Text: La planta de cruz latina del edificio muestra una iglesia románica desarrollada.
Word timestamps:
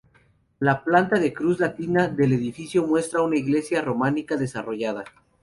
La 0.67 0.81
planta 0.85 1.19
de 1.19 1.31
cruz 1.31 1.59
latina 1.59 2.07
del 2.07 2.33
edificio 2.33 2.87
muestra 2.87 3.21
una 3.21 3.35
iglesia 3.37 3.83
románica 3.83 4.35
desarrollada. 4.35 5.03